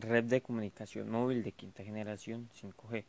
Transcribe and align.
Red 0.00 0.26
de 0.26 0.42
comunicación 0.42 1.10
móvil 1.10 1.42
de 1.42 1.50
quinta 1.50 1.82
generación 1.82 2.48
5G. 2.62 3.04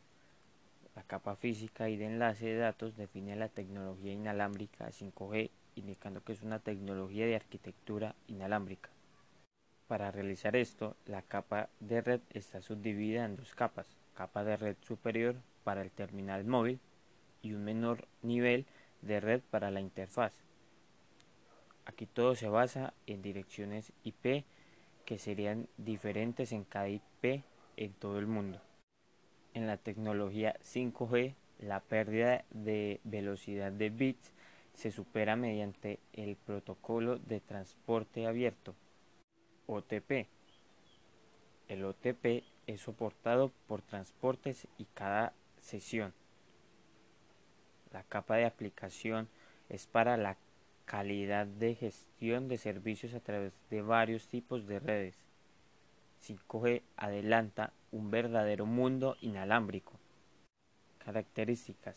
La 0.96 1.04
capa 1.04 1.35
física 1.35 1.88
y 1.88 1.97
de 1.97 2.08
enlace 2.08 2.47
de 2.47 2.58
datos 2.58 2.97
define 2.97 3.35
la 3.35 3.47
tecnología 3.47 4.12
inalámbrica 4.12 4.89
5G, 4.89 5.52
indicando 5.75 6.23
que 6.23 6.33
es 6.33 6.41
una 6.41 6.57
tecnología 6.57 7.28
de 7.28 7.36
arquitectura 7.36 8.15
inalámbrica. 8.25 8.89
Para 9.88 10.10
realizar 10.10 10.55
esto, 10.55 10.96
la 11.05 11.21
capa 11.21 11.70
de 11.79 12.02
red 12.02 12.21
está 12.31 12.60
subdividida 12.63 13.24
en 13.24 13.35
dos 13.35 13.53
capas, 13.53 13.85
capa 14.15 14.44
de 14.44 14.58
red 14.58 14.76
superior 14.81 15.35
para 15.63 15.83
el 15.83 15.92
terminal 15.92 16.44
móvil 16.44 16.80
y 17.44 17.53
un 17.53 17.66
menor 17.66 18.08
nivel 18.23 18.66
de 19.03 19.20
red 19.20 19.41
para 19.52 19.70
la 19.70 19.80
interfaz. 19.80 20.34
Aquí 21.85 22.08
todo 22.08 22.34
se 22.34 22.49
basa 22.49 22.95
en 23.05 23.21
direcciones 23.21 23.94
IP 24.03 24.44
que 25.09 25.17
serían 25.17 25.67
diferentes 25.77 26.52
en 26.52 26.63
cada 26.66 26.88
IP 26.88 27.41
en 27.77 27.93
todo 27.93 28.20
el 28.20 28.27
mundo. 28.27 28.61
En 29.55 29.65
la 29.65 29.77
tecnología 29.77 30.55
5G, 30.61 31.34
la 31.57 31.79
pérdida 31.79 32.45
de 32.51 33.01
velocidad 33.03 33.71
de 33.71 33.89
bits 33.89 34.31
se 34.75 34.91
supera 34.91 35.35
mediante 35.35 35.98
el 36.13 36.35
protocolo 36.35 37.17
de 37.17 37.39
transporte 37.39 38.27
abierto, 38.27 38.75
OTP. 39.65 40.27
El 41.70 41.85
OTP 41.85 42.43
es 42.67 42.81
soportado 42.81 43.51
por 43.65 43.81
transportes 43.81 44.67
y 44.77 44.85
cada 44.93 45.34
sesión. 45.59 46.13
La 47.91 48.03
capa 48.03 48.35
de 48.35 48.45
aplicación 48.45 49.27
es 49.70 49.87
para 49.87 50.17
la 50.17 50.37
calidad 50.89 51.45
de 51.45 51.75
gestión 51.75 52.48
de 52.48 52.57
servicios 52.57 53.13
a 53.13 53.20
través 53.20 53.53
de 53.70 53.84
varios 53.84 54.27
tipos 54.27 54.66
de 54.66 54.79
redes. 54.79 55.15
5G 56.25 56.81
adelanta 56.98 57.73
un 57.91 58.09
verdadero 58.09 58.65
mundo 58.65 59.15
inalámbrico. 59.21 59.93
Características. 60.98 61.95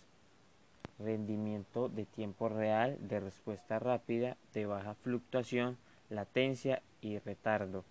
Rendimiento 0.99 1.89
de 1.89 2.05
tiempo 2.05 2.51
real, 2.51 2.99
de 3.01 3.21
respuesta 3.21 3.79
rápida, 3.79 4.37
de 4.53 4.67
baja 4.67 4.95
fluctuación, 4.97 5.79
latencia 6.11 6.83
y 7.01 7.19
retardo. 7.19 7.87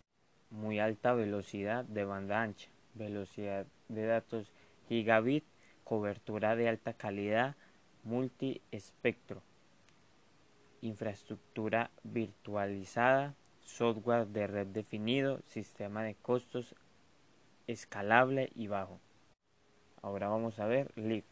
Muy 0.52 0.78
alta 0.78 1.14
velocidad 1.14 1.84
de 1.84 2.06
banda 2.06 2.44
ancha, 2.44 2.70
velocidad 2.94 3.66
de 3.90 4.06
datos 4.06 4.52
gigabit, 4.88 5.46
cobertura 5.84 6.56
de 6.56 6.70
alta 6.70 6.94
calidad, 6.94 7.56
multi-espectro 8.04 9.42
infraestructura 10.82 11.92
virtualizada, 12.04 13.36
software 13.62 14.28
de 14.28 14.48
red 14.48 14.68
definido, 14.68 15.40
sistema 15.48 16.04
de 16.04 16.16
costos 16.16 16.76
escalable 17.68 18.52
y 18.56 18.68
bajo. 18.68 19.00
Ahora 20.02 20.28
vamos 20.28 20.60
a 20.60 20.66
ver 20.66 20.92
LIF. 20.96 21.26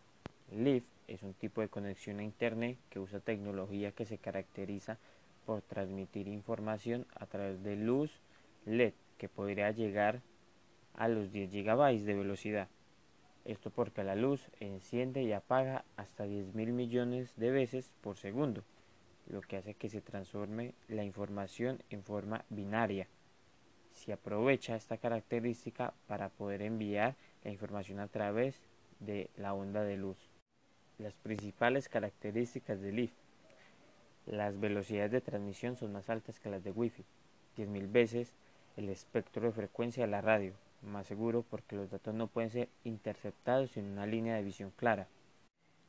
LIF 0.51 0.85
es 1.07 1.23
un 1.23 1.33
tipo 1.33 1.61
de 1.61 1.69
conexión 1.69 2.19
a 2.19 2.23
Internet 2.23 2.77
que 2.89 2.99
usa 2.99 3.19
tecnología 3.19 3.91
que 3.91 4.05
se 4.05 4.19
caracteriza 4.19 4.97
por 5.45 5.61
transmitir 5.63 6.27
información 6.27 7.07
a 7.15 7.25
través 7.25 7.63
de 7.63 7.75
luz 7.75 8.21
LED 8.65 8.93
que 9.17 9.27
podría 9.27 9.71
llegar 9.71 10.21
a 10.95 11.07
los 11.07 11.31
10 11.31 11.51
GB 11.51 11.99
de 12.03 12.13
velocidad. 12.13 12.67
Esto 13.45 13.71
porque 13.71 14.03
la 14.03 14.15
luz 14.15 14.47
enciende 14.59 15.23
y 15.23 15.33
apaga 15.33 15.83
hasta 15.97 16.25
10 16.25 16.53
mil 16.53 16.71
millones 16.71 17.35
de 17.37 17.49
veces 17.49 17.91
por 18.01 18.17
segundo 18.17 18.63
lo 19.29 19.41
que 19.41 19.57
hace 19.57 19.75
que 19.75 19.89
se 19.89 20.01
transforme 20.01 20.73
la 20.87 21.03
información 21.03 21.81
en 21.89 22.03
forma 22.03 22.43
binaria. 22.49 23.07
Se 23.93 24.13
aprovecha 24.13 24.75
esta 24.75 24.97
característica 24.97 25.93
para 26.07 26.29
poder 26.29 26.61
enviar 26.61 27.15
la 27.43 27.51
información 27.51 27.99
a 27.99 28.07
través 28.07 28.59
de 28.99 29.29
la 29.37 29.53
onda 29.53 29.83
de 29.83 29.97
luz. 29.97 30.17
Las 30.97 31.13
principales 31.13 31.87
características 31.87 32.81
del 32.81 32.99
IF. 32.99 33.13
Las 34.25 34.59
velocidades 34.59 35.11
de 35.11 35.21
transmisión 35.21 35.75
son 35.75 35.93
más 35.93 36.09
altas 36.09 36.39
que 36.39 36.49
las 36.49 36.63
de 36.63 36.71
Wi-Fi, 36.71 37.03
10.000 37.57 37.91
veces 37.91 38.35
el 38.77 38.89
espectro 38.89 39.47
de 39.47 39.51
frecuencia 39.51 40.05
de 40.05 40.11
la 40.11 40.21
radio, 40.21 40.53
más 40.81 41.07
seguro 41.07 41.43
porque 41.49 41.75
los 41.75 41.89
datos 41.89 42.13
no 42.13 42.27
pueden 42.27 42.49
ser 42.49 42.69
interceptados 42.83 43.75
en 43.75 43.85
una 43.85 44.05
línea 44.05 44.35
de 44.35 44.43
visión 44.43 44.71
clara. 44.75 45.07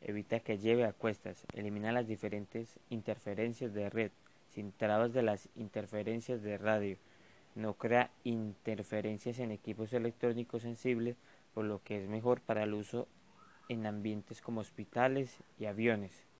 Evita 0.00 0.40
que 0.40 0.58
lleve 0.58 0.84
a 0.84 0.92
cuestas. 0.92 1.46
Elimina 1.54 1.92
las 1.92 2.06
diferentes 2.06 2.78
interferencias 2.88 3.74
de 3.74 3.90
red, 3.90 4.10
sin 4.48 4.72
trabas 4.72 5.12
de 5.12 5.22
las 5.22 5.48
interferencias 5.56 6.42
de 6.42 6.58
radio. 6.58 6.96
No 7.54 7.74
crea 7.74 8.10
interferencias 8.24 9.38
en 9.38 9.50
equipos 9.50 9.92
electrónicos 9.92 10.62
sensibles, 10.62 11.16
por 11.52 11.64
lo 11.64 11.82
que 11.82 12.02
es 12.02 12.08
mejor 12.08 12.40
para 12.40 12.62
el 12.62 12.74
uso 12.74 13.08
en 13.68 13.86
ambientes 13.86 14.40
como 14.40 14.60
hospitales 14.60 15.36
y 15.58 15.66
aviones. 15.66 16.24